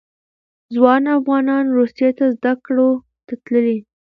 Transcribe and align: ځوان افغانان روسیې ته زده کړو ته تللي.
ځوان 0.73 1.03
افغانان 1.17 1.65
روسیې 1.77 2.09
ته 2.17 2.25
زده 2.35 2.53
کړو 2.65 2.89
ته 3.27 3.33
تللي. 3.45 3.77